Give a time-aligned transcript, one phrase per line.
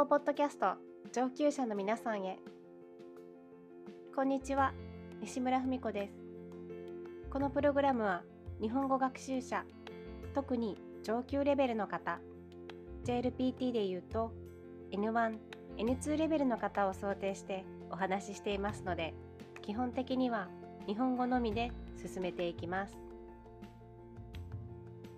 [0.00, 0.76] 語ポッドキャスト
[1.12, 2.38] 上級者の皆さんへ。
[4.16, 4.72] こんにちは
[5.20, 6.14] 西村文子です。
[7.30, 8.22] このプログラムは
[8.62, 9.62] 日本語学習者
[10.34, 12.18] 特に上級レベルの方
[13.04, 14.32] JLPT でいうと
[14.90, 15.36] N1、
[15.76, 19.12] N2 レベルの方を想定してお話ししていますので
[19.60, 20.48] 基本的には
[20.86, 21.72] 日本語のみで
[22.02, 22.96] 進めていきます。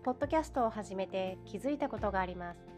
[0.02, 2.71] ポッドキャストを始めて気づいたことがあります。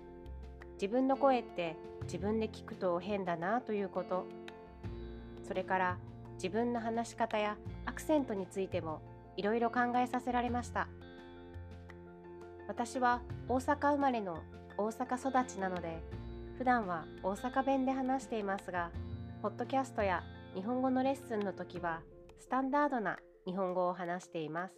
[0.85, 4.27] 自分の声って自分で聞くと変だなということ。
[5.49, 5.99] それから
[6.35, 9.01] 自分の話し方やアクセントについても
[9.39, 10.89] いろいろ考えさせられました。
[12.69, 14.43] 私は大阪生まれの
[14.77, 16.03] 大阪育ちなので
[16.59, 18.91] 普段は大阪弁で話していますが
[19.41, 20.23] ポッドキャストや
[20.55, 22.03] 日本語のレッスンの時は
[22.39, 24.75] スタンダードな日本語を話しています。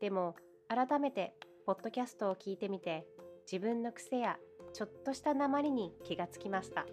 [0.00, 0.34] でも
[0.66, 3.06] 改めてポッドキャストを聞いてみて
[3.50, 4.36] 自分の癖や
[4.72, 6.86] ちょっとした訛りに気がつきました。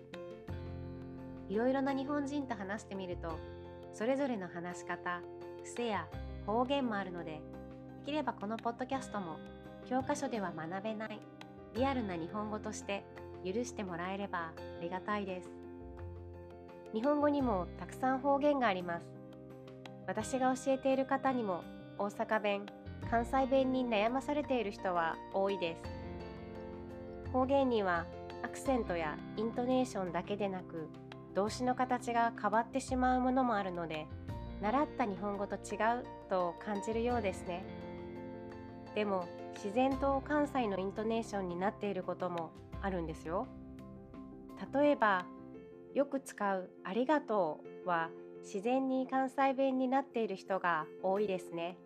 [1.50, 3.32] いろいろな日本人と話してみると
[3.92, 5.22] それぞれの話し方
[5.64, 6.08] 癖や
[6.46, 7.42] 方言もあるのでで
[8.06, 9.38] きればこのポッドキャストも
[9.90, 11.20] 教科書では学べない
[11.76, 13.04] リアルな日本語として
[13.44, 15.50] 許してもらえればありがたいです。
[16.94, 19.06] 日本語にもたくさん方言があります。
[20.08, 21.64] 私が教えている方にも
[21.98, 22.66] 大阪弁
[23.10, 25.99] 関西弁に悩まされている人は多いです。
[27.32, 28.06] 方言には
[28.44, 30.90] アクセントやイントネーションだけでなく
[31.36, 34.08] 動詞の形が変わってしまうものもあるので
[34.62, 37.64] 習った日本語と違うと感じるようですね。
[38.96, 43.48] でも自然と関西のイントネーションになっていることもあるんですよ。
[44.74, 45.26] 例えば
[45.94, 48.10] よく使う「ありがとう」は
[48.42, 51.78] 自然に関西弁になっている人が多いですね。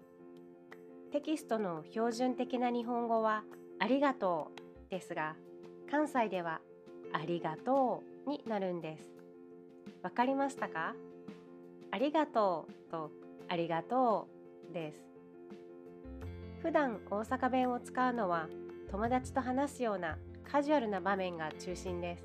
[1.12, 3.44] テキストの標準的な日本語は
[3.80, 4.62] 「ありがとう」
[4.94, 5.34] ですが
[5.90, 6.60] 関西では
[7.14, 9.10] ありがとうになるんです。
[10.04, 10.94] わかりましたか？
[11.90, 13.10] ありがとうと
[13.50, 14.28] ありがと
[14.70, 15.00] うです。
[16.62, 18.48] 普段大阪弁を使うのは
[18.92, 22.24] 友達と話すようなカジュアルな場面が中心です。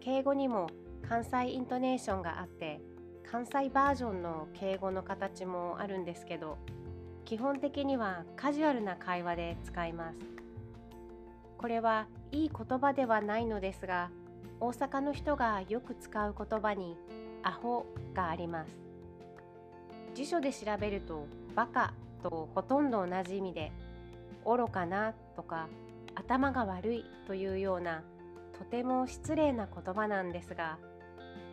[0.00, 0.68] 敬語にも
[1.06, 2.80] 関西イントネーションがあって
[3.30, 6.56] 関西バージョンの敬語の形もあるんですけど
[7.26, 10.16] 基本的にはカジュアルな会話で使います。
[11.58, 14.10] これはいい言葉ではないのですが
[14.60, 16.96] 大阪の人がよく使う言葉に
[17.42, 18.70] アホがあります。
[20.14, 21.92] 辞書で調べるとバカ
[22.22, 23.72] とほとんど同じ意味で
[24.44, 25.68] 愚かなとか
[26.14, 28.02] 頭が悪いというような
[28.58, 30.78] とても失礼な言葉なんですが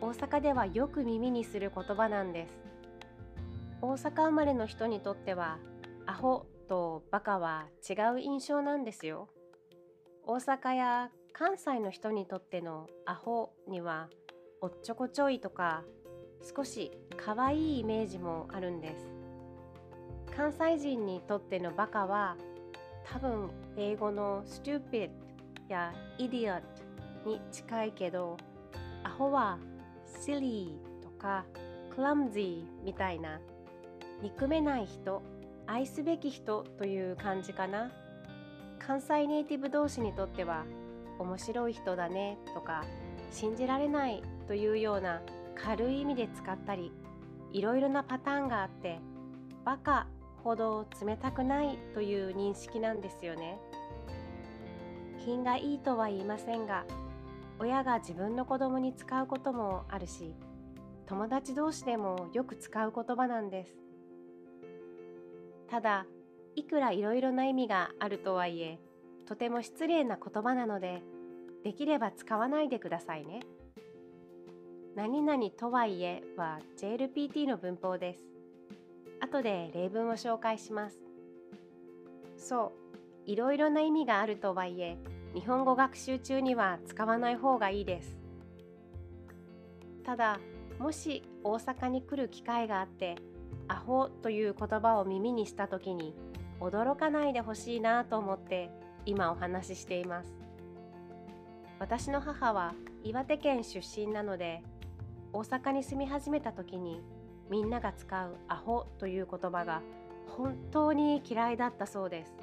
[0.00, 2.54] 大阪ではよく耳にする言葉なんです。
[3.82, 5.58] 大阪生まれの人にとっては
[6.06, 9.28] アホとバカは違う印象なんですよ。
[10.28, 14.08] 大阪や関西の人にとってのアホには
[14.60, 15.84] おっちょこちょいとか
[16.42, 19.08] 少し可愛いイメージもあるんです。
[20.36, 22.36] 関西人にとってのバカは
[23.04, 25.10] 多分英語の stupid
[25.68, 26.60] や idiot
[27.24, 28.36] に近いけど
[29.04, 29.58] アホは
[30.24, 30.72] silly
[31.04, 31.44] とか
[31.96, 33.40] clumsy みたいな
[34.22, 35.22] 憎めない人
[35.68, 37.92] 愛すべき人という感じかな。
[38.78, 40.64] 関西ネイティブ同士にとっては
[41.18, 42.84] 面白い人だねとか
[43.30, 45.22] 信じられないというような
[45.54, 46.92] 軽い意味で使ったり
[47.52, 49.00] いろいろなパターンがあって
[49.64, 50.06] バカ
[50.44, 53.58] ほど冷たくないという認識なんですよね。
[55.18, 56.84] 品がいいとは言いませんが
[57.58, 60.34] 親が自分の子供に使うこともあるし
[61.06, 63.76] 友達同士でもよく使う言葉なんです。
[65.68, 66.06] ただ
[66.56, 68.78] いくらいろいろな意味があるとはいえ
[69.28, 71.02] とても失礼な言葉なので
[71.62, 73.40] できれば使わないでくださいね。
[74.94, 78.20] 何々とはいえは JLPT の文法です。
[79.20, 80.96] 後で例文を紹介します。
[82.38, 82.72] そ
[83.26, 84.96] う、いろいろな意味があるとはいえ
[85.34, 88.16] 日本語学習中には使わない方がいいです。
[90.04, 90.38] ただ、
[90.78, 93.16] もし大阪に来る機会があって
[93.68, 96.14] アホという言葉を耳にした時に
[96.60, 98.70] 驚かないでほしいなと思って
[99.04, 100.34] 今お話ししています。
[101.78, 102.74] 私の母は
[103.04, 104.62] 岩手県出身なので
[105.32, 107.02] 大阪に住み始めた時に
[107.50, 109.82] みんなが使うアホという言葉が
[110.26, 112.34] 本当に嫌いだったそうです。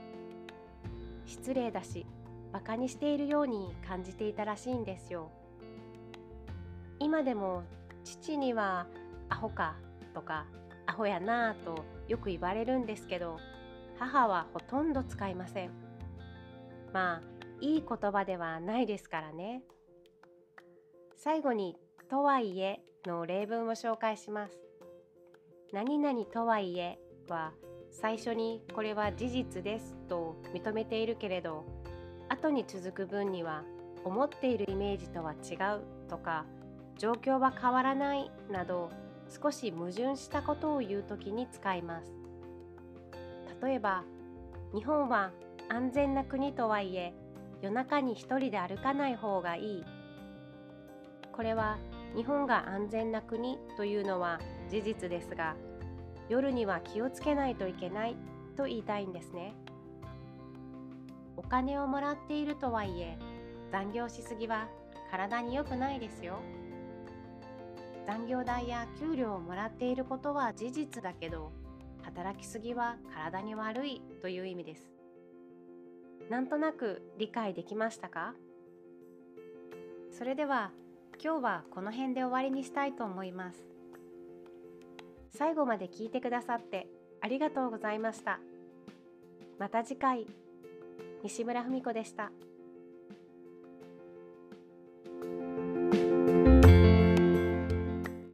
[1.25, 2.05] 失礼だし
[2.51, 5.31] バカにしているように感じていたらしいんですよ。
[6.99, 7.63] 今でも
[8.03, 8.85] 父には
[9.29, 9.75] アホか
[10.13, 10.45] とか
[10.85, 13.39] アホやなとよく言われるんですけど
[13.99, 15.71] 母はほとんど使いません。
[16.91, 17.21] まあ、
[17.61, 19.63] いい言葉ではないですからね。
[21.15, 21.77] 最後に
[22.09, 24.59] とはいえの例文を紹介します。
[25.71, 26.99] 何々とはいえ
[27.29, 27.51] は
[27.89, 31.65] 最初にこれは事実ですと認めているけれど
[32.29, 33.63] 後に続く文には
[34.03, 36.45] 思っているイメージとは違うとか
[36.97, 38.91] 状況は変わらないなど
[39.29, 42.22] 少し矛盾したことを言う時に使います
[43.63, 44.03] 例えば
[44.73, 45.31] 日本は
[45.69, 47.13] 安全な国とはいえ
[47.61, 49.85] 夜中に一人で歩かない方がいい。
[51.31, 51.77] これは
[52.15, 54.39] 日本が安全な国というのは
[54.69, 55.55] 事実ですが
[56.29, 58.17] 夜には気をつけないといけない
[58.57, 59.55] と言いたいんですね。
[61.37, 63.17] お金をもらっているとはいえ
[63.71, 64.67] 残業しすぎは
[65.09, 66.39] 体に良くないですよ。
[68.05, 71.51] 残業代や給料をもらっていることは事実だけど
[72.03, 74.91] 働きすぎは体に悪いという意味です。
[76.29, 78.35] なんとなく理解できましたか？
[80.11, 80.71] それでは
[81.23, 83.63] 今日はこの辺で終わりにしたいと思います。
[85.35, 86.87] 最後まで聞いてくださって
[87.21, 88.39] ありがとうございました。
[89.59, 90.27] また次回。
[91.23, 92.31] 西村文子でした。